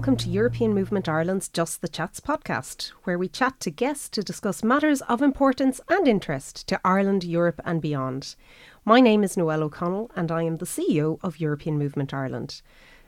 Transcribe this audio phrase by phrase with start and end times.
[0.00, 4.22] Welcome to European Movement Ireland's Just the Chats podcast, where we chat to guests to
[4.22, 8.34] discuss matters of importance and interest to Ireland, Europe, and beyond.
[8.86, 12.62] My name is Noel O'Connell, and I am the CEO of European Movement Ireland.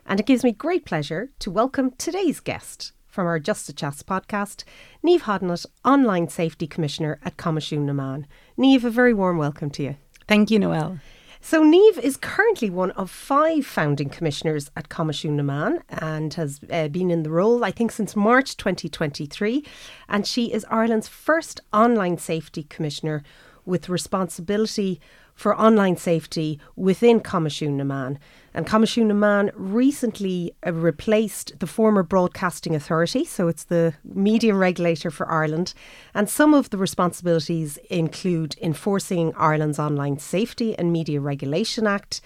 [0.05, 4.03] And it gives me great pleasure to welcome today's guest from our Just the Chats
[4.03, 4.63] podcast,
[5.03, 8.25] Niamh Hodnett, Online Safety Commissioner at Coimisiún na Meán.
[8.55, 9.95] Niamh, a very warm welcome to you.
[10.27, 10.99] Thank you, Noel.
[11.45, 16.61] So Niamh is currently one of five founding commissioners at Coimisiún na Meán and has
[16.71, 19.65] uh, been in the role, I think, since March 2023.
[20.07, 23.23] And she is Ireland's first online safety commissioner
[23.65, 25.01] with responsibility
[25.35, 28.17] for online safety within Coimisiún na Meán.
[28.53, 34.53] And Coimisiún na Meán recently uh, replaced the former Broadcasting Authority, so it's the media
[34.53, 35.73] regulator for Ireland.
[36.13, 42.21] And some of the responsibilities include enforcing Ireland's Online Safety and Media Regulation Act,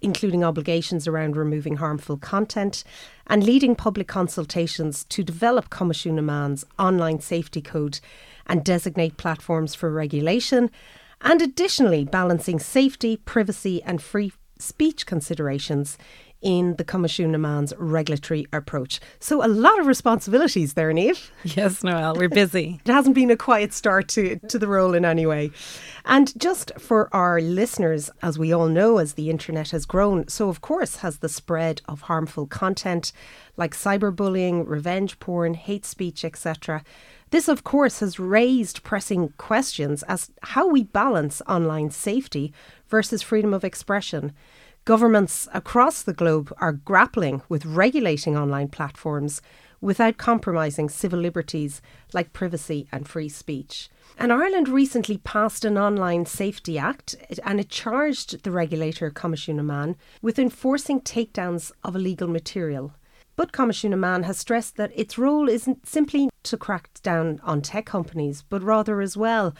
[0.00, 2.84] including obligations around removing harmful content,
[3.26, 7.98] and leading public consultations to develop Coimisiún na Meán's online safety code
[8.46, 10.70] and designate platforms for regulation
[11.20, 15.98] and additionally balancing safety, privacy, and free speech considerations
[16.40, 19.00] in the Coimisiún na Meán's regulatory approach.
[19.18, 21.30] So a lot of responsibilities there, Niamh.
[21.56, 22.80] Yes, Noel, we're busy.
[22.86, 25.50] it hasn't been a quiet start to, to the role in any way.
[26.04, 30.48] And just for our listeners, as we all know, as the internet has grown, so
[30.48, 33.12] of course has the spread of harmful content
[33.56, 36.84] like cyberbullying, revenge porn, hate speech, etc.
[37.30, 42.54] This, of course, has raised pressing questions as how we balance online safety
[42.88, 44.32] versus freedom of expression.
[44.86, 49.42] Governments across the globe are grappling with regulating online platforms
[49.80, 51.82] without compromising civil liberties
[52.14, 53.90] like privacy and free speech.
[54.16, 57.14] And Ireland recently passed an Online Safety Act
[57.44, 62.94] and it charged the regulator Coimisiún na Meán with enforcing takedowns of illegal material.
[63.36, 67.62] But Coimisiún na Meán has stressed that its role isn't simply to crack down on
[67.62, 69.54] tech companies, but rather as well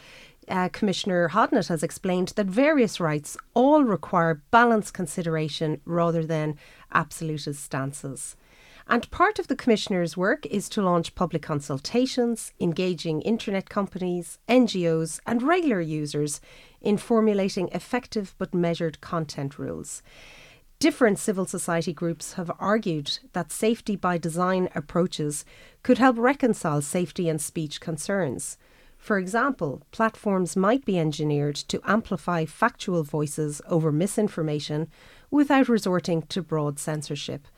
[0.49, 6.57] uh, Commissioner Hodnett has explained that various rights all require balanced consideration rather than
[6.91, 8.35] absolutist stances.
[8.87, 15.19] And part of the Commissioner's work is to launch public consultations, engaging internet companies, NGOs,
[15.27, 16.41] and regular users
[16.81, 20.01] in formulating effective but measured content rules.
[20.79, 25.43] Different civil society groups have argued that safety by design approaches
[25.83, 28.57] could help reconcile safety and speech concerns.
[28.97, 34.87] For example, platforms might be engineered to amplify factual voices over misinformation
[35.29, 37.49] without resorting to broad censorship.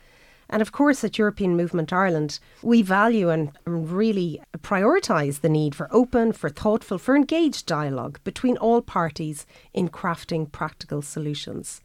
[0.49, 5.87] And of course, at European Movement Ireland, we value and really prioritise the need for
[5.91, 11.81] open, for thoughtful, for engaged dialogue between all parties in crafting practical solutions.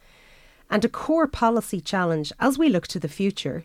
[0.70, 3.64] And a core policy challenge as we look to the future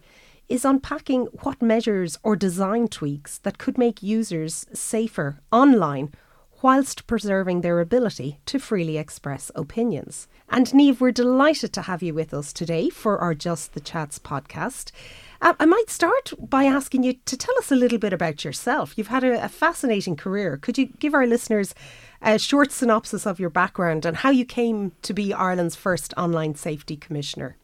[0.49, 6.13] is unpacking what measures or design tweaks that could make users safer online
[6.61, 10.27] whilst preserving their ability to freely express opinions.
[10.49, 14.19] And Niamh, we're delighted to have you with us today for our Just the Chats
[14.19, 14.91] podcast.
[15.41, 18.95] Uh, I might start by asking you to tell us a little bit about yourself.
[18.97, 20.57] You've had a, a fascinating career.
[20.57, 21.73] Could you give our listeners
[22.21, 26.55] a short synopsis of your background and how you came to be Ireland's first online
[26.55, 27.57] safety commissioner?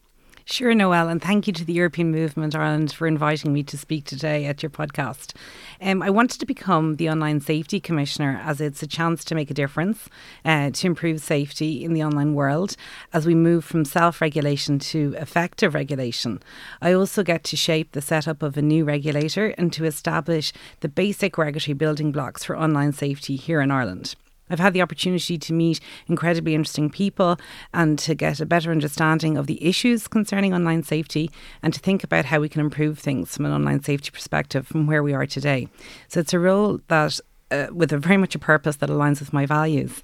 [0.50, 4.06] Sure, Noel, and thank you to the European Movement Ireland for inviting me to speak
[4.06, 5.34] today at your podcast.
[5.78, 9.50] Um, I wanted to become the Online Safety Commissioner as it's a chance to make
[9.50, 10.08] a difference
[10.46, 12.76] uh, to improve safety in the online world
[13.12, 16.40] as we move from self regulation to effective regulation.
[16.80, 20.88] I also get to shape the setup of a new regulator and to establish the
[20.88, 24.14] basic regulatory building blocks for online safety here in Ireland.
[24.50, 27.38] I've had the opportunity to meet incredibly interesting people
[27.72, 31.30] and to get a better understanding of the issues concerning online safety
[31.62, 34.86] and to think about how we can improve things from an online safety perspective from
[34.86, 35.68] where we are today.
[36.08, 39.32] So it's a role that uh, with a very much a purpose that aligns with
[39.32, 40.02] my values.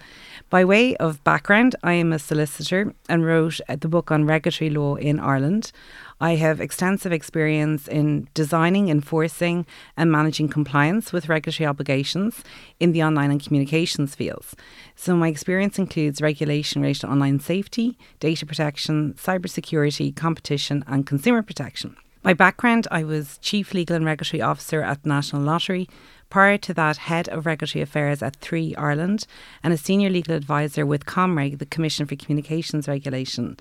[0.51, 4.95] By way of background, I am a solicitor and wrote the book on regulatory law
[4.95, 5.73] in Ireland.
[6.21, 12.45] I have extensive experience in designing, enforcing, and managing compliance with regulatory obligations
[12.79, 14.55] in the online and communications fields.
[14.95, 21.43] So, my experience includes regulation related to online safety, data protection, cybersecurity, competition, and consumer
[21.43, 21.97] protection.
[22.25, 25.89] My background I was Chief Legal and Regulatory Officer at National Lottery,
[26.35, 29.25] Prior to that, Head of Regulatory Affairs at Three Ireland
[29.63, 33.57] and a Senior Legal Advisor with ComReg, the Commission for Communications Regulation.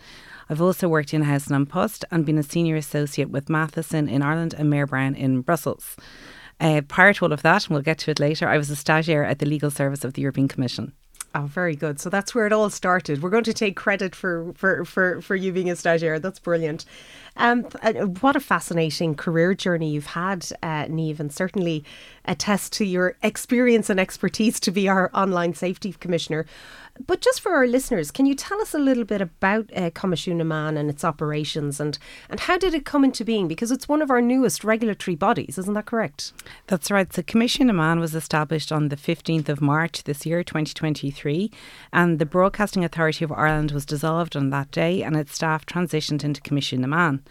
[0.50, 4.10] I've also worked in house in An Post and been a Senior Associate with Matheson
[4.10, 5.96] in Ireland and Mayer Brown in Brussels.
[6.60, 8.76] Uh, prior to all of that, and we'll get to it later, I was a
[8.76, 10.94] stagiaire at the Legal Service of the European Commission.
[11.36, 12.00] Oh, very good.
[12.00, 13.24] So that's where it all started.
[13.24, 16.22] We're going to take credit for for for, for you being a stagiaire.
[16.22, 16.86] That's brilliant.
[17.36, 21.84] Um, uh, what a fascinating career journey you've had, uh, Niamh, and certainly
[22.26, 26.46] attest to your experience and expertise to be our online safety commissioner.
[27.08, 30.78] But just for our listeners, can you tell us a little bit about uh, Meán
[30.78, 31.98] and its operations and,
[32.30, 33.48] and how did it come into being?
[33.48, 36.34] Because it's one of our newest regulatory bodies, isn't that correct?
[36.68, 37.12] That's right.
[37.12, 41.50] So Coimisiún Meán was established on the 15th of March this year, 2023,
[41.92, 46.24] and the Broadcasting Authority of Ireland was dissolved on that day and its staff transitioned
[46.24, 47.22] into Coimisiún Meán.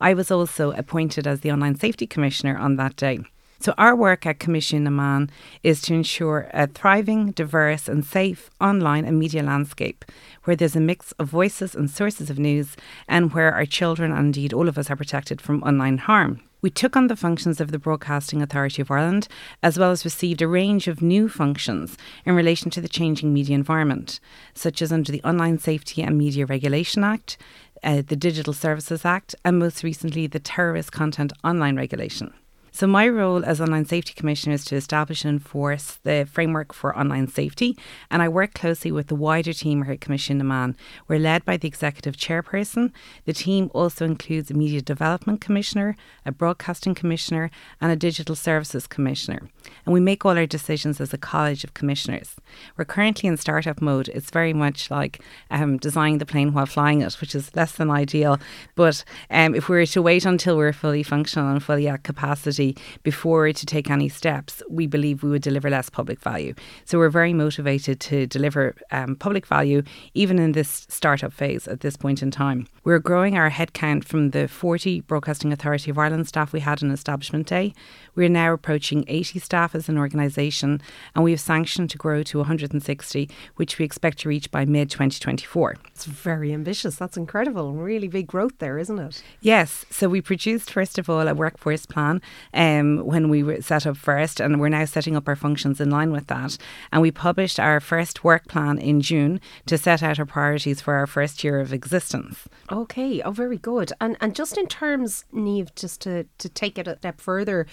[0.00, 3.20] I was also appointed as the Online Safety Commissioner on that day.
[3.62, 5.30] So, our work at Coimisiún na Meán
[5.62, 10.04] is to ensure a thriving, diverse, and safe online and media landscape
[10.42, 12.76] where there's a mix of voices and sources of news
[13.06, 16.40] and where our children and indeed all of us are protected from online harm.
[16.60, 19.28] We took on the functions of the Broadcasting Authority of Ireland,
[19.62, 23.54] as well as received a range of new functions in relation to the changing media
[23.54, 24.18] environment,
[24.54, 27.36] such as under the Online Safety and Media Regulation Act,
[27.84, 32.34] uh, the Digital Services Act, and most recently the Terrorist Content Online Regulation.
[32.74, 36.98] So, my role as Online Safety Commissioner is to establish and enforce the framework for
[36.98, 37.76] online safety,
[38.10, 40.74] and I work closely with the wider team here at Coimisiún na Meán.
[41.06, 42.90] We're led by the Executive Chairperson.
[43.26, 48.86] The team also includes a Media Development Commissioner, a Broadcasting Commissioner, and a Digital Services
[48.86, 49.50] Commissioner.
[49.84, 52.36] And we make all our decisions as a College of Commissioners.
[52.78, 54.08] We're currently in startup mode.
[54.08, 55.20] It's very much like
[55.50, 58.38] um, designing the plane while flying it, which is less than ideal.
[58.76, 62.61] But um, if we were to wait until we're fully functional and fully at capacity,
[63.02, 66.54] before to take any steps, we believe we would deliver less public value.
[66.84, 69.82] So we're very motivated to deliver um, public value
[70.14, 72.66] even in this startup phase at this point in time.
[72.84, 76.90] We're growing our headcount from the 40 Broadcasting Authority of Ireland staff we had on
[76.90, 77.72] establishment day.
[78.14, 80.80] We're now approaching 80 staff as an organisation
[81.14, 84.90] and we have sanctioned to grow to 160, which we expect to reach by mid
[84.90, 85.76] 2024.
[85.86, 86.96] It's very ambitious.
[86.96, 87.72] That's incredible.
[87.72, 89.22] Really big growth there, isn't it?
[89.40, 89.84] Yes.
[89.90, 92.20] So we produced, first of all, a workforce plan
[92.54, 95.90] um, when we were set up first, and we're now setting up our functions in
[95.90, 96.58] line with that.
[96.92, 100.94] And we published our first work plan in June to set out our priorities for
[100.94, 102.48] our first year of existence.
[102.70, 103.92] Okay, oh, very good.
[104.00, 107.66] And and just in terms, Niamh, just to to take it a step further.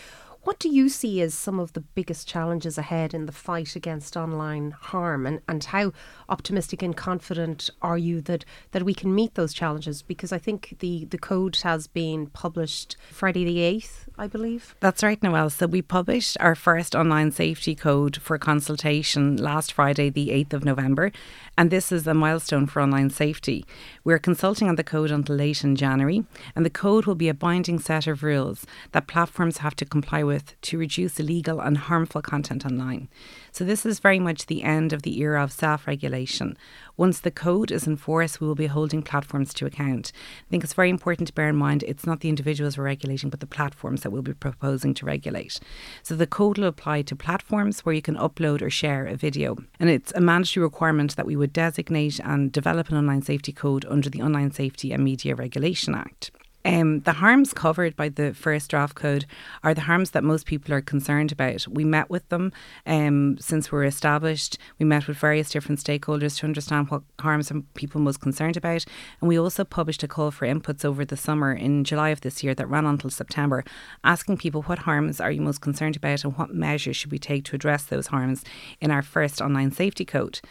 [0.43, 4.15] What do you see as some of the biggest challenges ahead in the fight against
[4.15, 5.91] online harm and, and how
[6.29, 10.01] optimistic and confident are you that, that we can meet those challenges?
[10.01, 14.75] Because I think the, the code has been published Friday the 8th, I believe.
[14.81, 15.49] That's right, Noel.
[15.49, 20.65] So we published our first online safety code for consultation last Friday, the 8th of
[20.65, 21.13] November,
[21.57, 23.65] and this is a milestone for online safety.
[24.03, 27.33] We're consulting on the code until late in January, and the code will be a
[27.33, 32.21] binding set of rules that platforms have to comply with to reduce illegal and harmful
[32.21, 33.07] content online.
[33.53, 36.57] So, this is very much the end of the era of self regulation.
[36.99, 40.11] Once the code is enforced, we will be holding platforms to account.
[40.45, 43.29] I think it's very important to bear in mind it's not the individuals we're regulating,
[43.29, 45.61] but the platforms that we'll be proposing to regulate.
[46.03, 49.55] So, the code will apply to platforms where you can upload or share a video.
[49.79, 53.85] And it's a mandatory requirement that we would designate and develop an online safety code
[53.85, 56.31] under the Online Safety and Media Regulation Act.
[56.65, 59.25] Um, the harms covered by the first draft code
[59.63, 61.65] are the harms that most people are concerned about.
[61.69, 62.51] We met with them
[62.85, 64.57] um, since we were established.
[64.77, 68.83] We met with various different stakeholders to understand what harms people most concerned about.
[69.21, 72.43] And we also published a call for inputs over the summer in July of this
[72.43, 73.63] year that ran until September,
[74.03, 77.45] asking people what harms are you most concerned about and what measures should we take
[77.45, 78.43] to address those harms
[78.81, 80.41] in our first online safety code.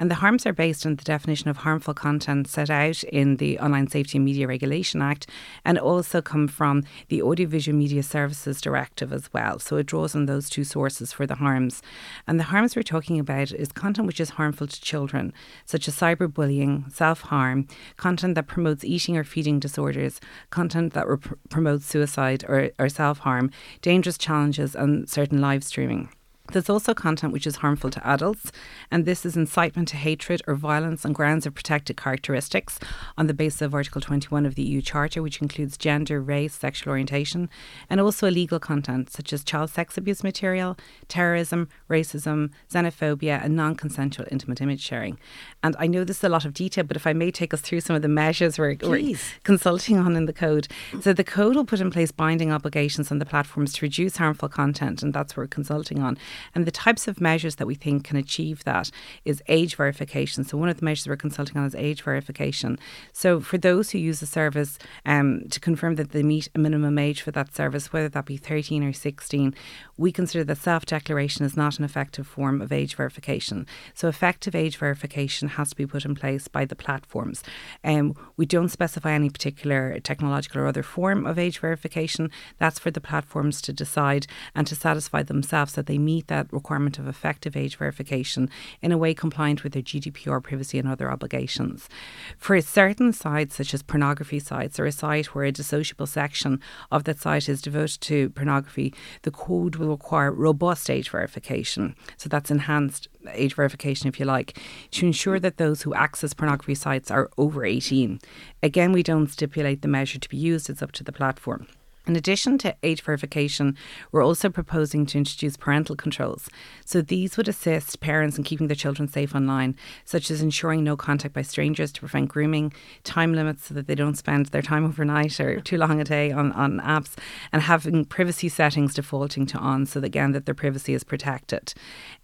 [0.00, 3.58] And the harms are based on the definition of harmful content set out in the
[3.58, 5.28] Online Safety and Media Regulation Act
[5.64, 9.58] and also come from the Audiovisual Media Services Directive as well.
[9.58, 11.82] So it draws on those two sources for the harms.
[12.26, 15.32] And the harms we're talking about is content which is harmful to children,
[15.64, 21.38] such as cyberbullying, self harm, content that promotes eating or feeding disorders, content that rep-
[21.48, 23.50] promotes suicide or, or self harm,
[23.82, 26.08] dangerous challenges, and certain live streaming.
[26.50, 28.50] There's also content which is harmful to adults,
[28.90, 32.78] and this is incitement to hatred or violence on grounds of protected characteristics
[33.18, 36.92] on the basis of Article 21 of the EU Charter, which includes gender, race, sexual
[36.92, 37.50] orientation,
[37.90, 43.74] and also illegal content such as child sex abuse material, terrorism, racism, xenophobia, and non
[43.74, 45.18] consensual intimate image sharing.
[45.62, 47.60] And I know this is a lot of detail, but if I may take us
[47.60, 50.66] through some of the measures we're, we're consulting on in the code.
[51.02, 54.48] So the code will put in place binding obligations on the platforms to reduce harmful
[54.48, 56.16] content, and that's what we're consulting on
[56.54, 58.90] And the types of measures that we think can achieve that
[59.24, 60.44] is age verification.
[60.44, 62.78] So one of the measures we're consulting on is age verification.
[63.12, 66.98] So for those who use the service um, to confirm that they meet a minimum
[66.98, 69.54] age for that service, whether that be 13 or 16,
[69.98, 73.66] we consider that self declaration is not an effective form of age verification.
[73.94, 77.42] So effective age verification has to be put in place by the platforms.
[77.82, 82.30] Um, we don't specify any particular technological or other form of age verification.
[82.58, 86.98] That's for the platforms to decide and to satisfy themselves that they meet that requirement
[86.98, 88.48] of effective age verification
[88.80, 91.88] in a way compliant with their GDPR privacy and other obligations.
[92.36, 96.60] For certain sites, such as pornography sites, or a site where a dissociable section
[96.92, 101.94] of that site is devoted to pornography, the code will require robust age verification.
[102.16, 104.58] So that's enhanced age verification, if you like,
[104.92, 108.20] to ensure that those who access pornography sites are over 18.
[108.62, 111.66] Again, we don't stipulate the measure to be used, it's up to the platform.
[112.08, 113.76] In addition to age verification,
[114.12, 116.48] we're also proposing to introduce parental controls.
[116.86, 120.96] So these would assist parents in keeping their children safe online, such as ensuring no
[120.96, 122.72] contact by strangers to prevent grooming,
[123.04, 126.32] time limits so that they don't spend their time overnight or too long a day
[126.32, 127.14] on, on apps,
[127.52, 131.74] and having privacy settings defaulting to on so that again that their privacy is protected.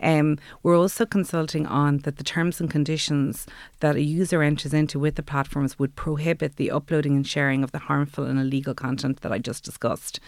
[0.00, 3.46] Um, we're also consulting on that the terms and conditions
[3.80, 7.72] that a user enters into with the platforms would prohibit the uploading and sharing of
[7.72, 10.20] the harmful and illegal content that I just discussed discussed.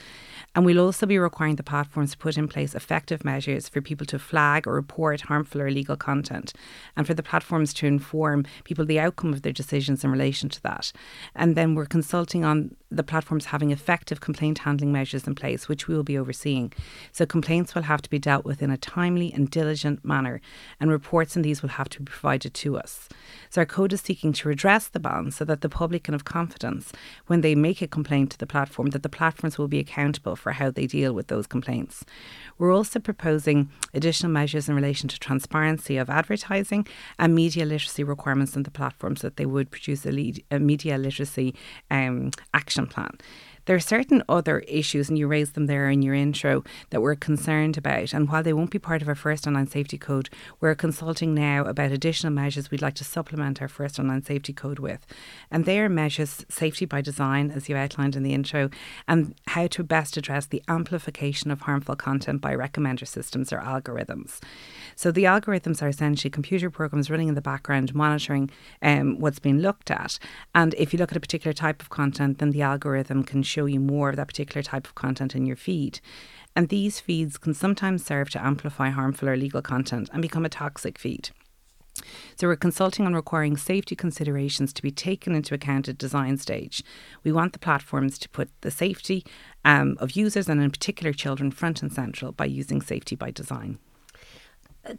[0.54, 4.06] And we'll also be requiring the platforms to put in place effective measures for people
[4.06, 6.54] to flag or report harmful or illegal content,
[6.96, 10.62] and for the platforms to inform people the outcome of their decisions in relation to
[10.62, 10.92] that.
[11.34, 15.88] And then we're consulting on the platforms having effective complaint handling measures in place, which
[15.88, 16.72] we will be overseeing.
[17.12, 20.40] So complaints will have to be dealt with in a timely and diligent manner,
[20.78, 23.08] and reports on these will have to be provided to us.
[23.50, 26.24] So our code is seeking to redress the ban so that the public can have
[26.24, 26.92] confidence
[27.26, 30.52] when they make a complaint to the platform that the platforms will be accountable for
[30.52, 32.04] how they deal with those complaints.
[32.58, 36.86] We're also proposing additional measures in relation to transparency of advertising
[37.18, 40.98] and media literacy requirements on the platforms that they would produce a, lead, a media
[40.98, 41.54] literacy
[41.90, 43.10] um, action plan.
[43.66, 47.16] There are certain other issues, and you raised them there in your intro, that we're
[47.16, 48.12] concerned about.
[48.12, 50.30] And while they won't be part of our first online safety code,
[50.60, 54.78] we're consulting now about additional measures we'd like to supplement our first online safety code
[54.78, 55.04] with.
[55.50, 58.70] And they are measures safety by design, as you outlined in the intro,
[59.08, 64.40] and how to best address the amplification of harmful content by recommender systems or algorithms.
[64.94, 68.48] So the algorithms are essentially computer programs running in the background monitoring
[68.80, 70.20] um, what's being looked at.
[70.54, 73.66] And if you look at a particular type of content, then the algorithm can show
[73.66, 76.00] you more of that particular type of content in your feed.
[76.54, 80.50] And these feeds can sometimes serve to amplify harmful or illegal content and become a
[80.50, 81.30] toxic feed.
[82.36, 86.82] So we're consulting on requiring safety considerations to be taken into account at design stage.
[87.24, 89.24] We want the platforms to put the safety
[89.64, 93.78] um, of users and in particular children front and central by using safety by design.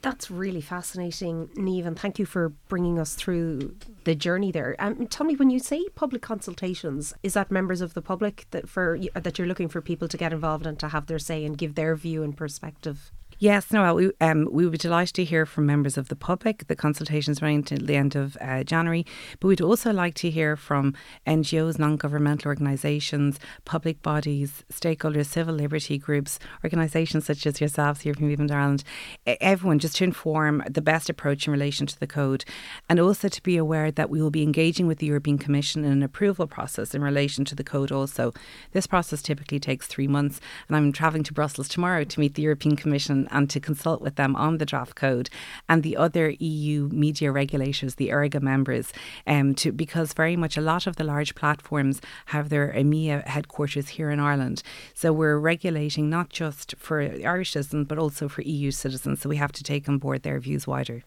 [0.02, 4.76] That's really fascinating, Niamh, and thank you for bringing us through the journey there.
[4.80, 8.68] Um, tell me, when you say public consultations, is that members of the public that
[8.68, 11.58] for that you're looking for people to get involved and to have their say and
[11.58, 13.12] give their view and perspective?
[13.40, 16.66] Yes, Noel, we um, we would be delighted to hear from members of the public.
[16.66, 19.06] The consultations running until the end of uh, January,
[19.40, 20.96] but we'd also like to hear from
[21.28, 28.52] NGOs, non-governmental organisations, public bodies, stakeholders, civil liberty groups, organisations such as yourselves, European Movement
[28.52, 28.84] Ireland,
[29.28, 32.44] everyone, just to inform the best approach in relation to the code,
[32.90, 35.92] and also to be aware that we will be engaging with the European Commission in
[35.92, 37.92] an approval process in relation to the code.
[37.92, 38.34] Also,
[38.72, 42.42] this process typically takes three months, and I'm travelling to Brussels tomorrow to meet the
[42.42, 45.30] European Commission and to consult with them on the draft code
[45.70, 48.94] and the other EU media regulators, the ERGA members,
[49.26, 53.90] um, to because very much a lot of the large platforms have their EMEA headquarters
[53.90, 54.64] here in Ireland.
[54.94, 59.22] So we're regulating not just for Irish citizens but also for EU citizens.
[59.22, 61.04] So we have to take on board their views wider.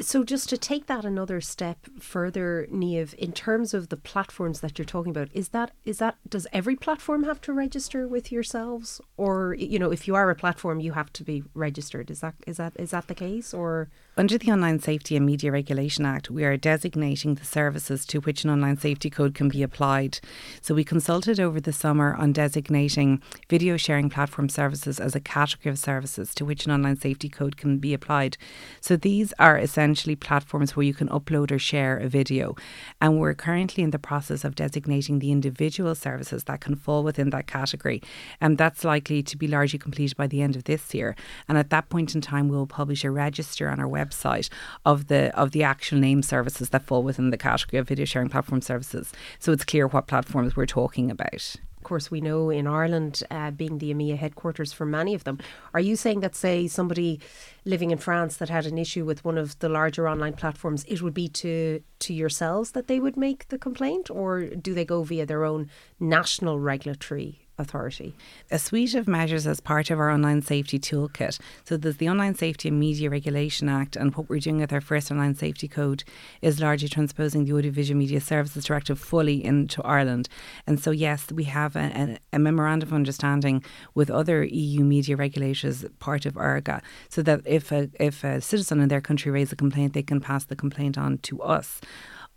[0.00, 4.78] So, just to take that another step further, Niamh, in terms of the platforms that
[4.78, 9.00] you're talking about, is that is that does every platform have to register with yourselves,
[9.18, 12.10] or you know, if you are a platform, you have to be registered?
[12.10, 13.90] Is that is that is that the case, or
[14.20, 18.44] under the Online Safety and Media Regulation Act, we are designating the services to which
[18.44, 20.20] an online safety code can be applied.
[20.60, 25.72] So we consulted over the summer on designating video sharing platform services as a category
[25.72, 28.36] of services to which an online safety code can be applied.
[28.82, 32.56] So these are essentially platforms where you can upload or share a video.
[33.00, 37.30] And we're currently in the process of designating the individual services that can fall within
[37.30, 38.02] that category.
[38.38, 41.16] And that's likely to be largely completed by the end of this year.
[41.48, 44.48] And at that point in time, we'll publish a register on our website website
[44.84, 48.28] of the of the actual name services that fall within the category of video sharing
[48.28, 49.12] platform services.
[49.38, 51.56] So it's clear what platforms we're talking about.
[51.80, 55.38] of course, we know in Ireland uh, being the EMEA headquarters for many of them.
[55.72, 57.20] Are you saying that, say, somebody
[57.64, 61.00] living in France that had an issue with one of the larger online platforms, it
[61.00, 65.02] would be to to yourselves that they would make the complaint, or do they go
[65.02, 68.14] via their own national regulatory Authority.
[68.50, 71.38] A suite of measures as part of our online safety toolkit.
[71.64, 74.80] So there's the Online Safety and Media Regulation Act, and what we're doing with our
[74.80, 76.02] first online safety code
[76.42, 80.28] is largely transposing the Audiovisual Media Services Directive fully into Ireland.
[80.66, 83.62] And so, yes, we have a, a, a memorandum of understanding
[83.94, 88.80] with other EU media regulators, part of ERGA, so that if a, if a citizen
[88.80, 91.80] in their country raises a complaint, they can pass the complaint on to us.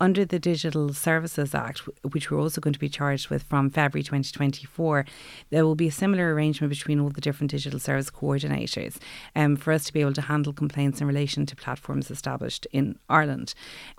[0.00, 4.02] Under the Digital Services Act, which we're also going to be charged with from February
[4.02, 5.06] 2024,
[5.50, 8.96] there will be a similar arrangement between all the different digital service coordinators
[9.36, 12.98] um, for us to be able to handle complaints in relation to platforms established in
[13.08, 13.54] Ireland.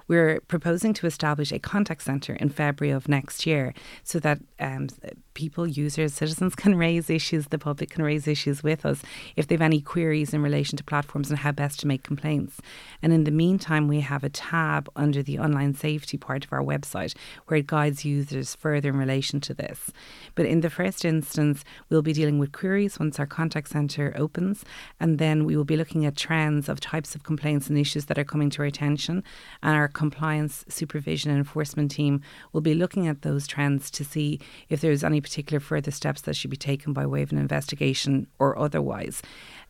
[0.10, 3.74] We're proposing to establish a contact centre in February of next year
[4.04, 4.90] so that um,
[5.34, 9.02] people, users, citizens can raise issues, the public can raise issues with us
[9.38, 12.60] if they have any queries in relation to platforms and how best to make complaints.
[13.02, 16.66] And in the meantime, we have a tab under the online safety part of our
[16.74, 17.14] website
[17.46, 19.92] where it guides users further in relation to this.
[20.34, 24.66] But in the first instance, we'll be dealing with queries once our contact centre opens,
[25.00, 28.18] and then we will be looking at trends of types of complaints and issues that
[28.18, 29.24] are coming to our attention
[29.62, 34.40] and our compliance supervision and enforcement team will be looking at those trends to see
[34.70, 38.28] if there's any particular further steps that should be taken by way of an investigation
[38.40, 39.22] or otherwise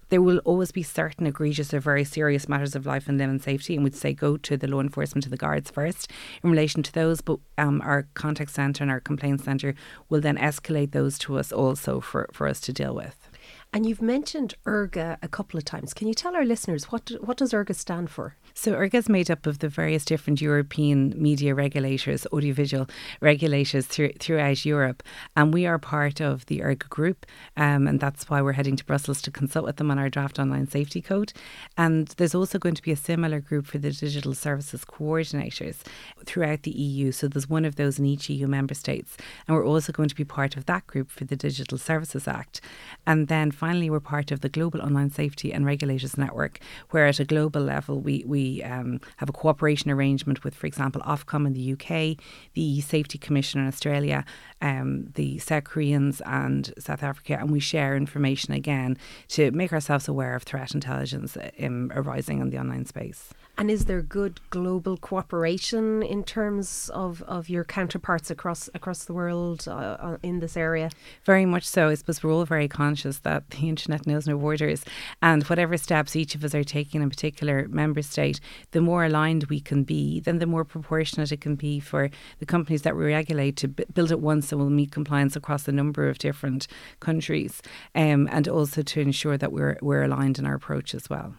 [0.10, 3.42] there will always be certain egregious or very serious matters of life and limb and
[3.42, 6.12] safety, and we'd say go to the law enforcement, to the guards first
[6.44, 7.22] in relation to those.
[7.22, 9.76] But um, our contact centre and our complaint centre
[10.10, 13.30] will then escalate those to us also for, for us to deal with.
[13.76, 15.94] And you've mentioned ERGA a couple of times.
[15.94, 18.38] Can you tell our listeners what what does ERGA stand for?
[18.54, 22.88] So ERGA is made up of the various different European media regulators, audiovisual
[23.20, 25.04] regulators through, throughout Europe,
[25.36, 27.26] and we are part of the ERGA group,
[27.58, 30.40] um, and that's why we're heading to Brussels to consult with them on our draft
[30.40, 31.34] online safety code.
[31.78, 35.80] And there's also going to be a similar group for the digital services coordinators
[36.26, 37.12] throughout the EU.
[37.12, 39.18] So there's one of those in each EU member states,
[39.50, 42.62] and we're also going to be part of that group for the Digital Services Act.
[43.06, 46.60] And then finally, we're part of the Global Online Safety and Regulators Network,
[46.92, 51.02] where at a global level we we um, have a cooperation arrangement with, for example,
[51.02, 52.18] Ofcom in the UK,
[52.54, 54.24] the Safety Commission in Australia,
[54.62, 58.98] um, the South Koreans and South Africa, and we share information again
[59.30, 63.34] to make ourselves aware of threat intelligence um, arising in the online space.
[63.58, 69.14] And is there good global cooperation in terms of, of your counterparts across across the
[69.14, 70.90] world uh, uh, in this area?
[71.24, 71.88] Very much so.
[71.88, 74.84] I suppose we're all very conscious that the internet knows no borders,
[75.22, 78.42] and whatever steps each of us are taking in a particular member state,
[78.72, 82.46] the more aligned we can be, then the more proportionate it can be for the
[82.46, 85.72] companies that we regulate to b- build it once and will meet compliance across a
[85.72, 86.68] number of different
[87.00, 87.62] countries,
[87.96, 91.36] um, and also to ensure that we're we're aligned in our approach as well.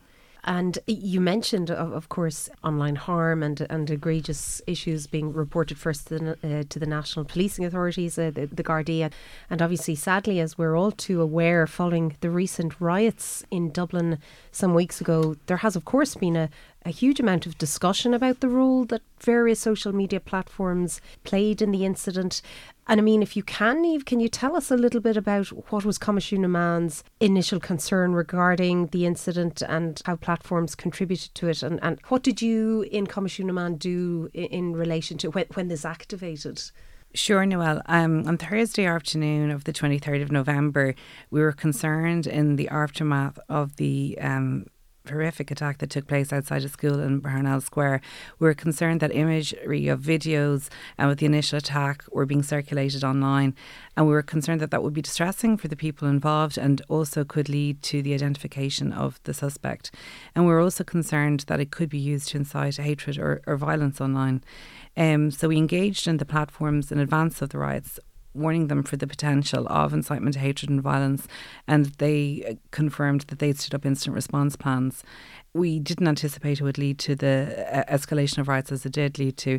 [0.47, 6.07] And you mentioned, of, of course, online harm and, and egregious issues being reported first
[6.07, 9.11] to the, uh, to the national policing authorities, uh, the, the.
[9.51, 14.19] And obviously, sadly, as we're all too aware, following the recent riots in Dublin
[14.57, 16.49] some weeks ago, there has, of course, been a,
[16.85, 21.73] a huge amount of discussion about the role that various social media platforms played in
[21.73, 22.41] the incident.
[22.89, 25.49] And I mean, if you can, Eve, can you tell us a little bit about
[25.71, 26.89] what was Coimisiún na
[27.21, 31.63] initial concern regarding the incident and how platforms contributed to it?
[31.63, 35.69] And, and what did you in Coimisiún na do in, in relation to when, when
[35.69, 36.63] this activated?
[37.17, 37.81] Sure, Noel.
[37.87, 40.95] Um, on Thursday afternoon of the 23rd of November,
[41.31, 44.67] we were concerned in the aftermath of the um,
[45.09, 48.03] horrific attack that took place outside a school in Parnell Square.
[48.39, 52.43] We were concerned that imagery of videos and uh, with the initial attack were being
[52.43, 53.55] circulated online,
[53.97, 57.25] and we were concerned that that would be distressing for the people involved and also
[57.25, 59.91] could lead to the identification of the suspect.
[60.35, 63.57] And we were also concerned that it could be used to incite hatred or, or
[63.57, 64.45] violence online.
[64.97, 68.01] Um, so we engaged in the platforms in advance of the riots
[68.37, 71.27] warning them for the potential of incitement to hatred and violence,
[71.67, 75.03] and they uh, confirmed that they'd stood up instant response plans.
[75.55, 79.19] We didn't anticipate it would lead to the uh, escalation of riots as it did
[79.19, 79.59] lead to.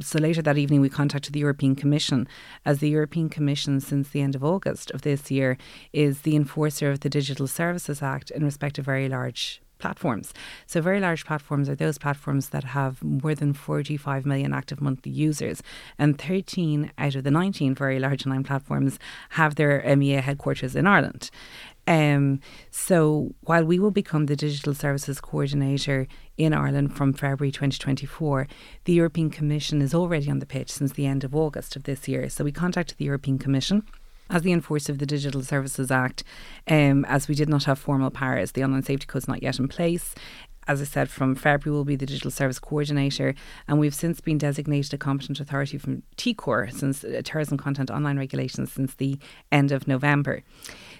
[0.00, 2.28] So later that evening, we contacted the European Commission,
[2.64, 5.58] as the European Commission, since the end of August of this year,
[5.92, 10.32] is the enforcer of the Digital Services Act in respect of very large platforms.
[10.66, 15.12] So, very large platforms are those platforms that have more than 45 million active monthly
[15.12, 15.62] users,
[15.98, 18.98] and 13 out of the 19 very large online platforms
[19.30, 21.30] have their EMEA headquarters in Ireland.
[21.86, 22.40] Um,
[22.70, 28.46] so while we will become the digital services coordinator in Ireland from February 2024,
[28.84, 32.06] the European Commission is already on the pitch since the end of August of this
[32.06, 32.28] year.
[32.28, 33.82] So we contacted the European Commission
[34.32, 36.24] as the enforcer of the Digital Services Act,
[36.68, 39.58] um, as we did not have formal powers, the online safety code is not yet
[39.58, 40.14] in place.
[40.68, 43.34] As I said, from February will be the digital service coordinator,
[43.66, 48.16] and we've since been designated a competent authority from TCOR since uh, terrorism content online
[48.16, 49.18] regulations since the
[49.50, 50.44] end of November.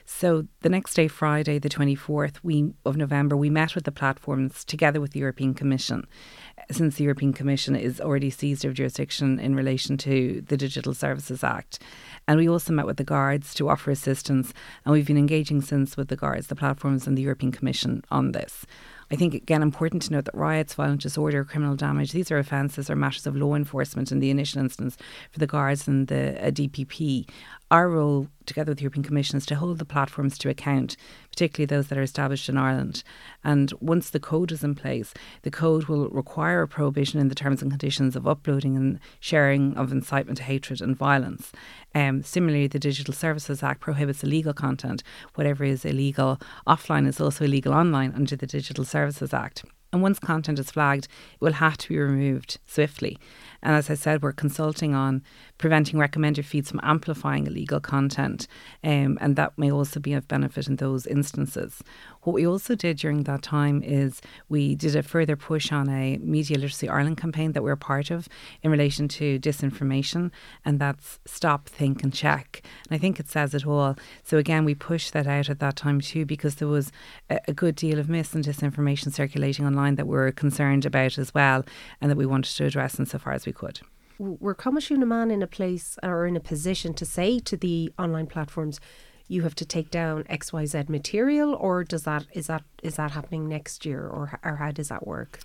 [0.05, 4.64] So the next day, Friday, the 24th we, of November, we met with the platforms
[4.64, 6.07] together with the European Commission.
[6.71, 11.45] Since the European Commission is already seized of jurisdiction in relation to the Digital Services
[11.45, 11.79] Act.
[12.29, 14.53] And we also met with the guards to offer assistance.
[14.85, 18.33] And we've been engaging since with the guards, the platforms, and the European Commission on
[18.33, 18.65] this.
[19.11, 22.89] I think, again, important to note that riots, violent disorder, criminal damage, these are offences
[22.89, 24.97] or matters of law enforcement in the initial instance
[25.31, 27.29] for the guards and the uh, DPP.
[27.73, 30.95] Our role, together with the European Commission, is to hold the platforms to account,
[31.31, 33.03] particularly those that are established in Ireland.
[33.43, 37.35] And once the code is in place, the code will require a prohibition in the
[37.35, 41.51] terms and conditions of uploading and sharing of incitement to hatred and violence.
[41.95, 45.03] Um, similarly, the Digital Services Act prohibits illegal content.
[45.37, 49.65] Whatever is illegal offline is also illegal online under the Digital Services Act.
[49.95, 53.19] And once content is flagged, it will have to be removed swiftly.
[53.62, 55.22] And as I said, we're consulting on
[55.59, 58.48] preventing recommender feeds from amplifying illegal content,
[58.83, 61.83] um, and that may also be of benefit in those instances.
[62.22, 66.18] What we also did during that time is we did a further push on a
[66.18, 68.29] Media Literacy Ireland campaign that we're part of
[68.62, 70.31] in relation to disinformation,
[70.64, 72.62] and that's stop, think, and check.
[72.88, 73.96] And I think it says it all.
[74.22, 76.92] So again, we pushed that out at that time too because there was
[77.31, 81.35] a, a good deal of mis and disinformation circulating online that we're concerned about as
[81.35, 81.64] well,
[82.01, 83.81] and that we wanted to address insofar as we could
[84.23, 87.57] were Coimisiún na Meán in a place uh, or in a position to say to
[87.57, 88.81] the online platforms,
[89.29, 93.49] you have to take down XYZ material, or does that is that is that happening
[93.49, 95.41] next year, or or how does that work?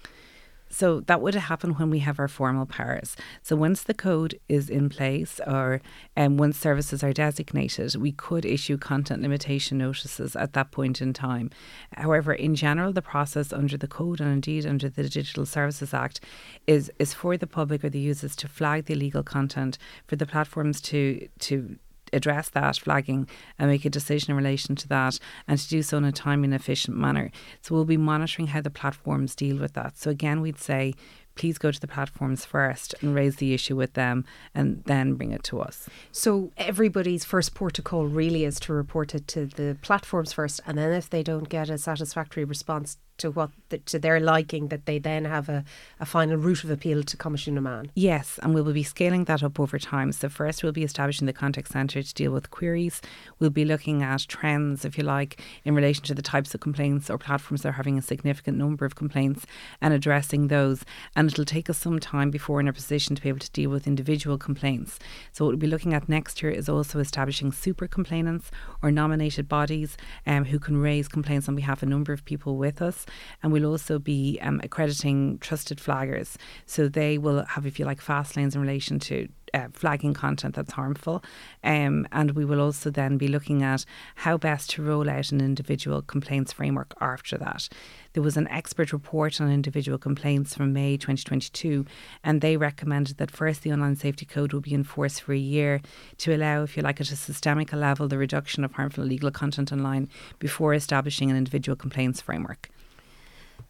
[0.69, 3.15] So that would happen when we have our formal powers.
[3.41, 5.82] So once the code is in place or
[6.15, 11.13] um, once services are designated, we could issue content limitation notices at that point in
[11.13, 11.49] time.
[11.93, 16.19] However, in general, the process under the code and indeed under the Digital Services Act
[16.65, 20.25] is is for the public or the users to flag the illegal content, for the
[20.25, 21.77] platforms to to
[22.13, 25.98] address that flagging and make a decision in relation to that and to do so
[25.98, 27.32] in a timely and efficient manner.
[27.62, 29.98] So we'll be monitoring how the platforms deal with that.
[29.98, 30.93] So again, we'd say
[31.38, 35.32] please go to the platforms first and raise the issue with them and then bring
[35.32, 35.88] it to us.
[36.12, 40.91] So everybody's first protocol really is to report it to the platforms first and then
[40.91, 44.99] if they don't get a satisfactory response to what the, to their liking that they
[44.99, 45.63] then have a,
[45.99, 47.89] a final route of appeal to Coimisiún na Meán.
[47.95, 50.12] Yes, and we will be scaling that up over time.
[50.12, 53.01] So first we'll be establishing the contact centre to deal with queries.
[53.39, 57.10] We'll be looking at trends, if you like, in relation to the types of complaints
[57.10, 59.45] or platforms that are having a significant number of complaints
[59.82, 60.84] and addressing those.
[61.15, 63.51] And it'll take us some time before we're in a position to be able to
[63.51, 64.99] deal with individual complaints.
[65.32, 68.51] So what we'll be looking at next year is also establishing super complainants
[68.82, 72.58] or nominated bodies um, who can raise complaints on behalf of a number of people
[72.58, 73.06] with us
[73.41, 76.36] and we'll also be um, accrediting trusted flaggers.
[76.65, 80.56] So they will have, if you like, fast lanes in relation to uh, flagging content
[80.56, 81.24] that's harmful.
[81.63, 85.41] Um, and we will also then be looking at how best to roll out an
[85.41, 87.70] individual complaints framework after that.
[88.13, 91.86] There was an expert report on individual complaints from May 2022,
[92.24, 95.82] and they recommended that first the online safety code will be enforced for a year
[96.17, 99.72] to allow, if you like, at a systemic level, the reduction of harmful illegal content
[99.72, 102.70] online before establishing an individual complaints framework.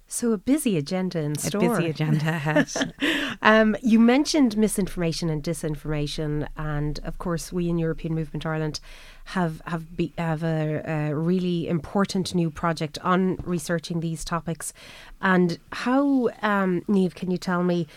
[0.09, 1.65] So a busy agenda in store.
[1.65, 2.93] A busy agenda ahead.
[3.41, 8.79] um, you mentioned misinformation and disinformation, and of course, we in European Movement Ireland
[9.25, 14.71] have have be, have a, a, really important new project on researching these topics.
[15.21, 17.87] And how, um, Niamh, can you tell me?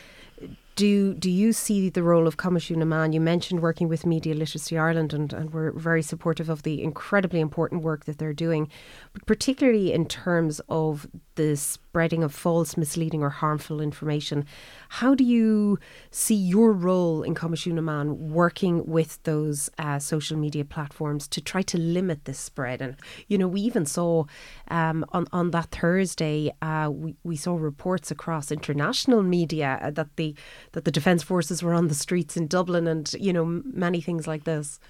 [0.77, 3.13] Do do you see the role of Coimisiún na Meán?
[3.13, 7.41] You mentioned working with Media Literacy Ireland, and, and we're very supportive of the incredibly
[7.41, 8.69] important work that they're doing,
[9.13, 14.45] but particularly in terms of the spreading of false, misleading, or harmful information.
[14.89, 15.79] How do you
[16.11, 21.41] see your role in Coimisiún na Meán working with those uh, social media platforms to
[21.41, 22.81] try to limit this spread?
[22.81, 22.97] And
[23.29, 24.25] you know, we even saw
[24.69, 30.17] um, on on that Thursday, uh, we we saw reports across international media uh, that
[30.17, 30.35] the
[30.73, 34.27] that the defence forces were on the streets in Dublin, and you know, many things
[34.27, 34.81] like this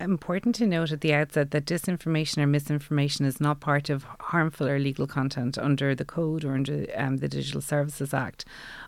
[0.00, 4.66] important to note at the outset that disinformation or misinformation is not part of harmful
[4.66, 8.44] or illegal content under the code or under um, the Digital Services Act.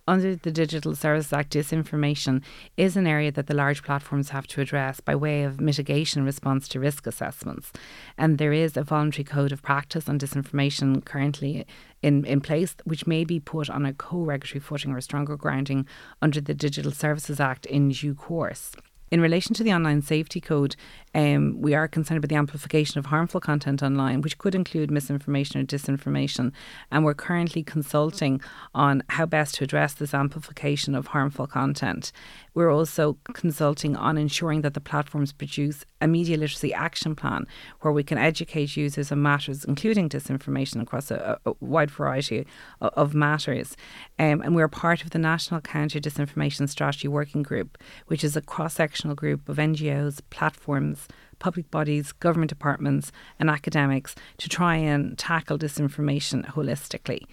[0.08, 2.42] Under the Digital Services Act, disinformation
[2.76, 6.66] is an area that the large platforms have to address by way of mitigation response
[6.68, 7.70] to risk assessments.
[8.18, 11.64] And there is a voluntary code of practice on disinformation currently
[12.02, 15.86] in, in place, which may be put on a co regulatory footing or stronger grounding
[16.20, 18.72] under the Digital Services Act in due course.
[19.12, 20.74] In relation to the online safety code,
[21.14, 25.60] um, we are concerned about the amplification of harmful content online, which could include misinformation
[25.60, 26.50] or disinformation.
[26.90, 28.40] And we're currently consulting
[28.74, 32.10] on how best to address this amplification of harmful content.
[32.54, 37.46] We're also consulting on ensuring that the platforms produce a media literacy action plan
[37.80, 42.46] where we can educate users on matters, including disinformation, across a, a wide variety
[42.80, 43.76] of, of matters.
[44.18, 48.40] Um, and we're part of the National Counter Disinformation Strategy Working Group, which is a
[48.40, 48.80] cross
[49.14, 56.46] group of NGOs, platforms, public bodies, government departments, and academics to try and tackle disinformation
[56.46, 57.26] holistically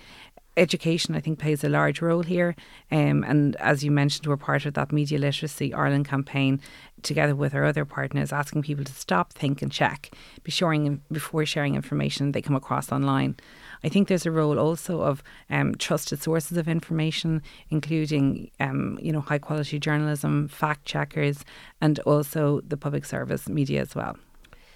[0.60, 2.56] education, I think, plays a large role here.
[2.92, 6.60] Um, and as you mentioned, we're part of that Media Literacy Ireland campaign
[7.02, 10.12] together with our other partners, asking people to stop, think, and check
[10.44, 13.38] before sharing information they come across online.
[13.84, 19.12] I think there's a role also of um, trusted sources of information, including um, you
[19.12, 21.46] know high quality journalism, fact checkers,
[21.82, 24.18] and also the public service media as well.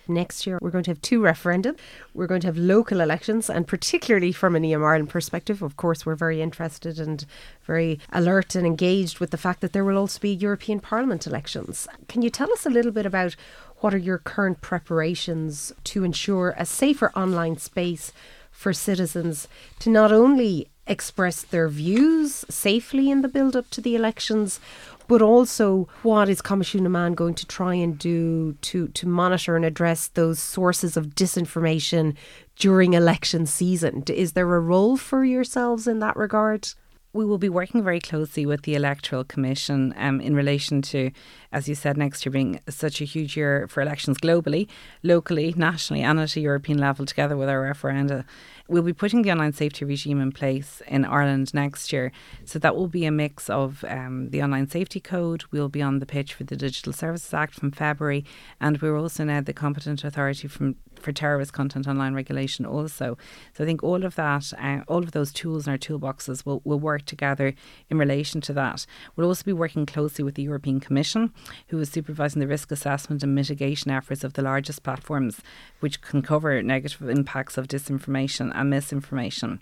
[0.08, 1.80] Next year, we're going to have two referendums.
[2.14, 6.06] We're going to have local elections, and particularly from an EM Ireland perspective, of course,
[6.06, 7.26] we're very interested and
[7.64, 11.88] very alert and engaged with the fact that there will also be European Parliament elections.
[12.10, 13.38] Can you tell us a little bit about
[13.78, 18.12] what are your current preparations to ensure a safer online space
[18.54, 23.96] for citizens to not only express their views safely in the build up to the
[23.96, 24.60] elections,
[25.08, 29.56] but also what is Coimisiún na Meán going to try and do to, to monitor
[29.56, 32.16] and address those sources of disinformation
[32.58, 34.04] during election season?
[34.08, 36.70] Is there a role for yourselves in that regard?
[37.14, 41.12] We will be working very closely with the Electoral Commission um, in relation to,
[41.52, 44.68] as you said, next year being such a huge year for elections globally,
[45.04, 48.26] locally, nationally, and at a European level, together with our referenda.
[48.74, 52.12] We'll be putting the online safety regime in place in Ireland next year.
[52.44, 55.44] So that will be a mix of um, the online safety code.
[55.52, 58.26] We'll be on the pitch for the Digital Services Act from February,
[58.60, 63.18] and we're also now the competent authority from for terrorist content online regulation also.
[63.54, 66.62] So I think all of that, uh, all of those tools in our toolboxes will,
[66.64, 67.54] will work together
[67.90, 68.86] in relation to that.
[69.16, 71.34] We'll also be working closely with the European Commission,
[71.68, 75.42] who is supervising the risk assessment and mitigation efforts of the largest platforms,
[75.80, 79.62] which can cover negative impacts of disinformation and misinformation.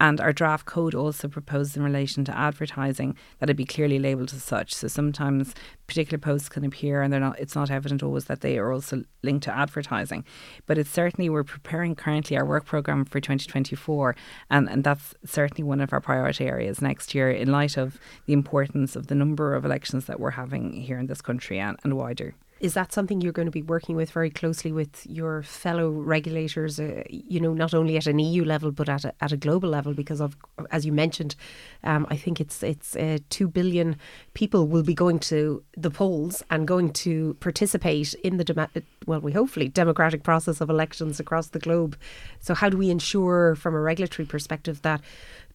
[0.00, 4.32] And our draft code also proposes in relation to advertising that it be clearly labelled
[4.34, 4.74] as such.
[4.74, 5.54] So sometimes
[5.86, 9.04] particular posts can appear and they're not it's not evident always that they are also
[9.22, 10.24] linked to advertising.
[10.66, 14.16] But it's certainly we're preparing currently our work programme for 2024
[14.50, 18.32] and, and that's certainly one of our priority areas next year in light of the
[18.32, 21.96] importance of the number of elections that we're having here in this country and, and
[21.96, 22.34] wider.
[22.62, 26.78] Is that something you're going to be working with very closely with your fellow regulators,
[26.78, 29.68] uh, you know, not only at an EU level, but at a, at a global
[29.68, 29.94] level?
[29.94, 30.36] Because, of,
[30.70, 31.34] as you mentioned,
[31.82, 33.96] um, I think it's, it's uh, 2 billion
[34.34, 38.68] people will be going to the polls and going to participate in the, dem-
[39.06, 41.98] well, we hopefully, democratic process of elections across the globe.
[42.38, 45.00] So, how do we ensure, from a regulatory perspective, that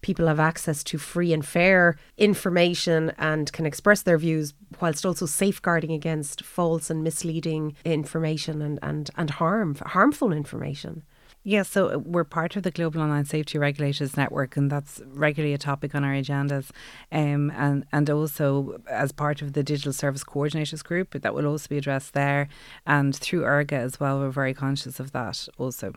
[0.02, 5.26] people have access to free and fair information and can express their views whilst also
[5.26, 11.04] safeguarding against false and misleading information and, and, and harm harmful information.
[11.44, 15.58] Yeah, so we're part of the Global Online Safety Regulators Network, and that's regularly a
[15.58, 16.72] topic on our agendas.
[17.10, 21.70] Um, and, and also as part of the Digital Service Coordinators Group, that will also
[21.70, 22.50] be addressed there.
[22.86, 25.94] And through ERGA as well, we're very conscious of that also.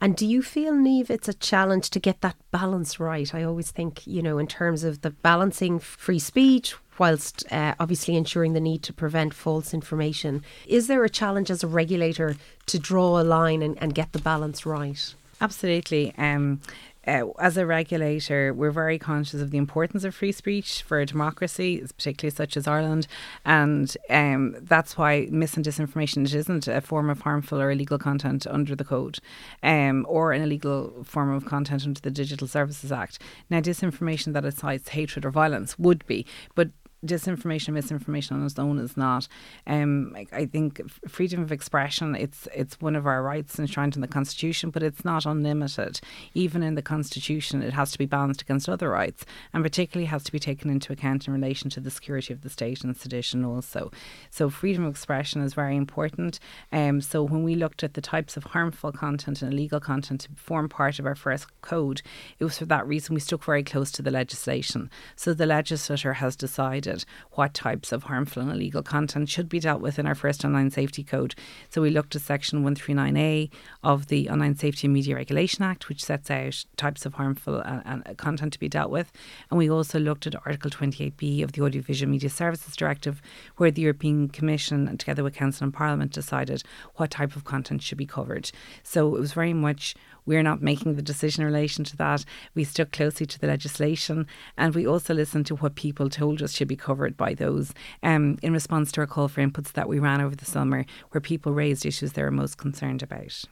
[0.00, 3.34] And do you feel, Niamh, it's a challenge to get that balance right?
[3.34, 8.16] I always think, you know, in terms of the balancing free speech whilst uh, obviously
[8.16, 10.42] ensuring the need to prevent false information.
[10.66, 12.36] Is there a challenge as a regulator
[12.66, 15.14] to draw a line and, and get the balance right?
[15.40, 16.12] Absolutely.
[16.18, 16.60] Um,
[17.08, 21.06] uh, as a regulator, we're very conscious of the importance of free speech for a
[21.06, 23.06] democracy, particularly such as Ireland,
[23.44, 27.98] and um, that's why mis and disinformation it isn't a form of harmful or illegal
[27.98, 29.18] content under the code,
[29.62, 33.18] um, or an illegal form of content under the Digital Services Act.
[33.48, 36.68] Now, disinformation that incites hatred or violence would be, but
[37.04, 39.28] disinformation, misinformation on its own is not.
[39.66, 44.08] Um, I, think freedom of expression it's it's one of our rights enshrined in the
[44.08, 46.00] constitution, but it's not unlimited.
[46.34, 50.24] Even in the constitution, it has to be balanced against other rights, and particularly has
[50.24, 53.44] to be taken into account in relation to the security of the state and sedition
[53.44, 53.92] also.
[54.30, 56.40] So freedom of expression is very important.
[56.72, 60.30] Um, so when we looked at the types of harmful content and illegal content to
[60.34, 62.02] form part of our first code,
[62.38, 64.90] it was for that reason we stuck very close to the legislation.
[65.14, 69.60] So the legislature has decided decided what types of harmful and illegal content should be
[69.60, 71.34] dealt with in our first online safety code.
[71.70, 73.50] So we looked at section 139A
[73.82, 77.80] of the Online Safety and Media Regulation Act, which sets out types of harmful uh,
[77.84, 79.12] and, and content to be dealt with.
[79.50, 83.20] And we also looked at Article 28B of the Audiovisual Media Services Directive,
[83.56, 86.62] where the European Commission, together with Council and Parliament, decided
[86.96, 88.50] what type of content should be covered.
[88.82, 89.94] So it was very much
[90.28, 92.24] we're not making the decision in relation to that.
[92.54, 96.52] We stuck closely to the legislation and we also listened to what people told us
[96.52, 99.98] should be covered by those um, in response to our call for inputs that we
[99.98, 103.44] ran over the summer, where people raised issues they were most concerned about.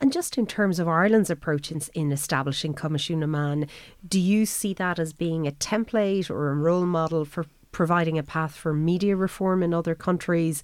[0.00, 3.68] And just in terms of Ireland's approach in, in establishing Coimisiún na Meán,
[4.08, 8.22] do you see that as being a template or a role model for providing a
[8.22, 10.62] path for media reform in other countries?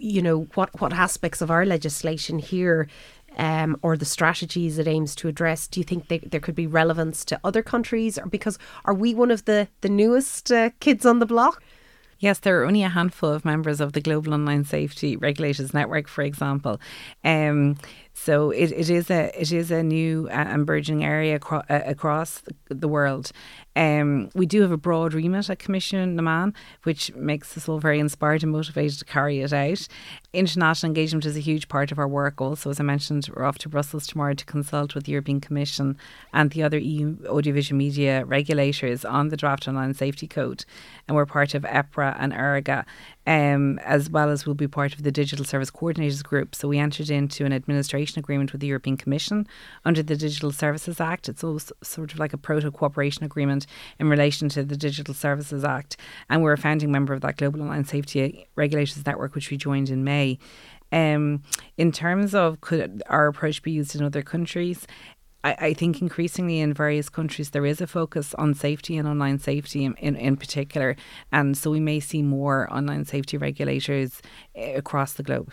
[0.00, 2.88] You know, what, what aspects of our legislation here
[3.36, 5.68] um, or the strategies it aims to address?
[5.68, 8.18] Do you think they, there could be relevance to other countries?
[8.18, 11.62] Or because are we one of the, the newest uh, kids on the block?
[12.20, 16.08] Yes, there are only a handful of members of the Global Online Safety Regulators Network,
[16.08, 16.80] for example.
[17.24, 17.76] Um,
[18.18, 21.82] so it, it is a it is a new uh, and burgeoning area acro- uh,
[21.86, 23.30] across the world.
[23.76, 26.52] Um, we do have a broad remit at Coimisiún na Meán,
[26.82, 29.86] which makes us all very inspired and motivated to carry it out.
[30.32, 32.40] International engagement is a huge part of our work.
[32.40, 35.96] Also, as I mentioned, we're off to Brussels tomorrow to consult with the European Commission
[36.32, 40.64] and the other EU audiovisual media regulators on the draft online safety code,
[41.06, 42.84] and we're part of EPRA and ERGA
[43.28, 46.54] um, as well as we'll be part of the Digital Service Coordinators Group.
[46.54, 49.46] So we entered into an administration agreement with the European Commission
[49.84, 51.28] under the Digital Services Act.
[51.28, 53.66] It's also sort of like a proto cooperation agreement
[53.98, 55.98] in relation to the Digital Services Act.
[56.30, 59.90] And we're a founding member of that Global Online Safety Regulators Network, which we joined
[59.90, 60.38] in May.
[60.90, 61.42] Um,
[61.76, 64.86] in terms of could our approach be used in other countries,
[65.48, 69.38] I, I, think increasingly in various countries there is a focus on safety and online
[69.38, 70.96] safety in, in, in particular.
[71.32, 74.20] And so we may see more online safety regulators
[74.54, 75.52] eh, across the globe.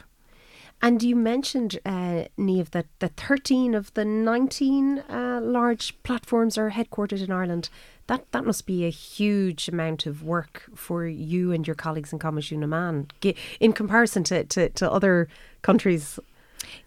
[0.81, 7.23] And you mentioned, uh, that, that 13 of the 19 uh, large platforms are headquartered
[7.23, 7.69] in Ireland.
[8.08, 12.19] That that must be a huge amount of work for you and your colleagues in
[12.19, 15.27] Coimisiún na in comparison to, to, to other
[15.63, 16.19] countries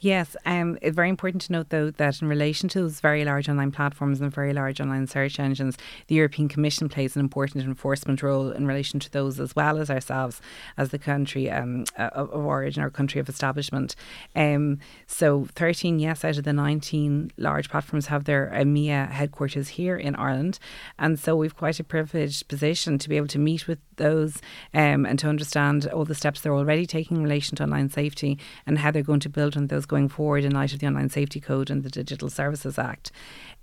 [0.00, 3.48] Yes, um, it's very important to note though that in relation to those very large
[3.48, 8.22] online platforms and very large online search engines, the European Commission plays an important enforcement
[8.22, 10.40] role in relation to those as well as ourselves
[10.76, 13.94] as the country um, of origin or country of establishment.
[14.34, 19.96] Um, so 13, yes, out of the 19 large platforms have their EMEA headquarters here
[19.96, 20.58] in Ireland.
[20.98, 24.40] And so we've quite a privileged position to be able to meet with those
[24.74, 28.38] um, and to understand all the steps they're already taking in relation to online safety
[28.66, 31.10] and how they're going to build on those going forward in light of the Online
[31.10, 33.12] Safety Code and the Digital Services Act.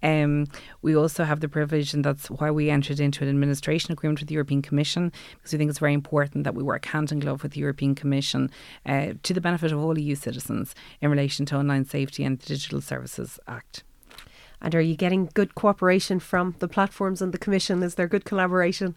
[0.04, 0.48] Um,
[0.82, 4.30] we also have the privilege, and that's why we entered into an administration agreement with
[4.30, 7.42] the European Commission, because we think it's very important that we work hand in glove
[7.42, 8.52] with the European Commission
[8.86, 12.46] uh, to the benefit of all EU citizens in relation to online safety and the
[12.46, 13.84] Digital Services Act.
[14.62, 17.84] And are you getting good cooperation from the platforms and the Commission?
[17.84, 18.96] Is there good collaboration?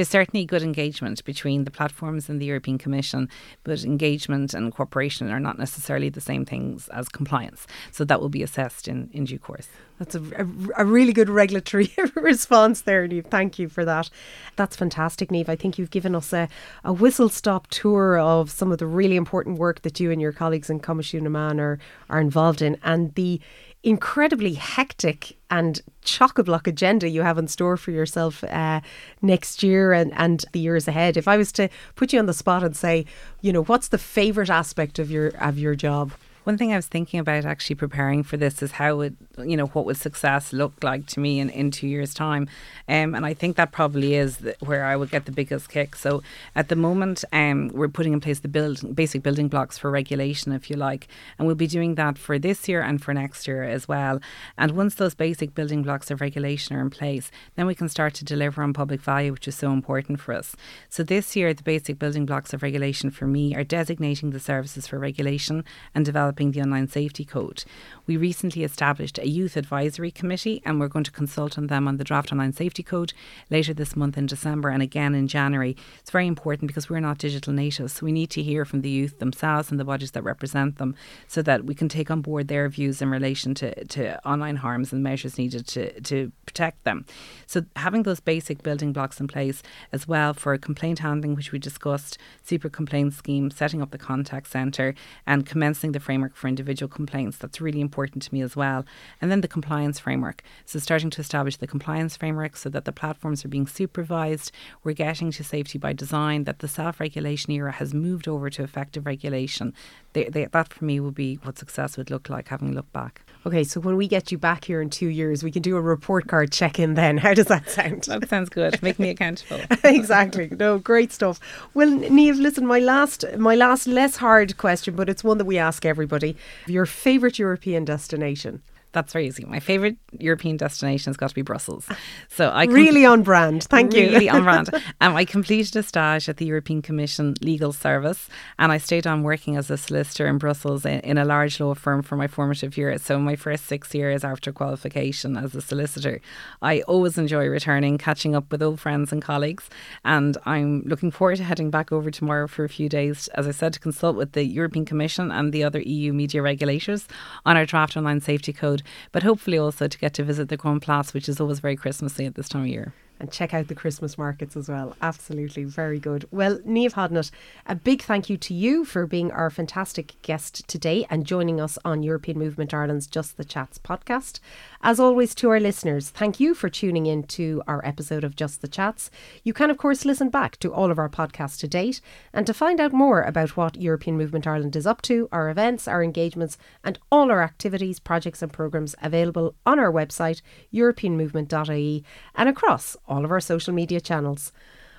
[0.00, 3.28] There's certainly good engagement between the platforms and the European Commission,
[3.64, 7.66] but engagement and cooperation are not necessarily the same things as compliance.
[7.92, 9.68] So that will be assessed in, in due course.
[9.98, 10.46] That's a, a,
[10.78, 13.26] a really good regulatory response there, Niamh.
[13.26, 14.08] Thank you for that.
[14.56, 15.50] That's fantastic, Niamh.
[15.50, 16.48] I think you've given us a,
[16.82, 20.32] a whistle stop tour of some of the really important work that you and your
[20.32, 23.38] colleagues in Coimisiún na Meán are, are involved in and the
[23.82, 28.80] incredibly hectic and chock a block agenda you have in store for yourself uh,
[29.22, 31.16] next year and, and the years ahead.
[31.16, 33.06] If I was to put you on the spot and say,
[33.40, 36.12] you know, what's the favourite aspect of your of your job?
[36.44, 39.66] One thing I was thinking about actually preparing for this is how would you know
[39.66, 42.48] what would success look like to me in, in two years' time,
[42.88, 45.94] um, and I think that probably is the, where I would get the biggest kick.
[45.96, 46.22] So
[46.56, 50.52] at the moment, um, we're putting in place the build basic building blocks for regulation,
[50.52, 53.62] if you like, and we'll be doing that for this year and for next year
[53.64, 54.18] as well.
[54.56, 58.14] And once those basic building blocks of regulation are in place, then we can start
[58.14, 60.56] to deliver on public value, which is so important for us.
[60.88, 64.86] So this year, the basic building blocks of regulation for me are designating the services
[64.86, 67.64] for regulation and developing developing the online safety code.
[68.06, 71.96] We recently established a youth advisory committee and we're going to consult on them on
[71.96, 73.12] the draft online safety code
[73.50, 75.76] later this month in December and again in January.
[75.98, 77.94] It's very important because we're not digital natives.
[77.94, 80.94] So we need to hear from the youth themselves and the bodies that represent them
[81.26, 84.92] so that we can take on board their views in relation to, to online harms
[84.92, 87.04] and measures needed to, to protect them.
[87.46, 89.62] So having those basic building blocks in place
[89.92, 94.46] as well for complaint handling, which we discussed, super complaint scheme, setting up the contact
[94.46, 94.94] centre
[95.26, 97.38] and commencing the frame framework for individual complaints.
[97.38, 98.84] That's really important to me as well.
[99.22, 100.42] And then the compliance framework.
[100.66, 104.52] So starting to establish the compliance framework so that the platforms are being supervised.
[104.84, 108.62] We're getting to safety by design, that the self regulation era has moved over to
[108.62, 109.72] effective regulation.
[110.12, 113.22] They, they, that for me would be what success would look like having looked back.
[113.46, 115.80] Okay, so when we get you back here in two years, we can do a
[115.80, 117.16] report card check in then.
[117.16, 118.02] How does that sound?
[118.04, 118.82] That sounds good.
[118.82, 119.60] Make me accountable.
[119.84, 120.50] exactly.
[120.50, 121.40] No, great stuff.
[121.72, 125.56] Well, Niamh, listen, my last, my last less hard question, but it's one that we
[125.58, 126.36] ask everybody.
[126.66, 128.62] Your favourite European destination?
[128.92, 129.44] That's very easy.
[129.44, 131.88] My favourite European destination has got to be Brussels.
[132.28, 133.64] So I really on brand.
[133.64, 134.08] Thank you.
[134.08, 134.70] Really on brand.
[135.02, 138.28] Um, I completed a stage at the European Commission Legal Service,
[138.58, 141.74] and I stayed on working as a solicitor in Brussels in, in a large law
[141.74, 143.02] firm for my formative years.
[143.02, 146.20] So my first six years after qualification as a solicitor,
[146.60, 149.70] I always enjoy returning, catching up with old friends and colleagues,
[150.04, 153.52] and I'm looking forward to heading back over tomorrow for a few days, as I
[153.52, 157.08] said, to consult with the European Commission and the other EU media regulators
[157.46, 158.79] on our draft online safety code
[159.12, 162.26] but hopefully also to get to visit the Grand Place, which is always very Christmassy
[162.26, 164.96] at this time of year and check out the Christmas markets as well.
[165.02, 166.26] Absolutely, very good.
[166.30, 167.30] Well, Niamh Hodnett,
[167.66, 171.78] a big thank you to you for being our fantastic guest today and joining us
[171.84, 174.40] on European Movement Ireland's Just the Chats podcast.
[174.82, 178.62] As always, to our listeners, thank you for tuning in to our episode of Just
[178.62, 179.10] the Chats.
[179.44, 182.00] You can, of course, listen back to all of our podcasts to date
[182.32, 185.86] and to find out more about what European Movement Ireland is up to, our events,
[185.86, 190.40] our engagements, and all our activities, projects, and programmes available on our website,
[190.72, 192.04] europeanmovement.ie,
[192.34, 194.52] and across all of our social media channels.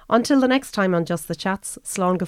[0.10, 2.26] Until the next time on Just the Chats, Slán go